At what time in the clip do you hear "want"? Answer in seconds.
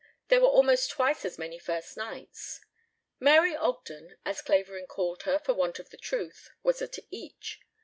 5.53-5.77